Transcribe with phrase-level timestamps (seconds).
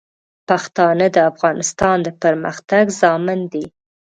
[0.47, 3.65] پښتانه د افغانستان د پرمختګ ضامن دي.